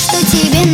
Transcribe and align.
что 0.00 0.24
тебе 0.24 0.69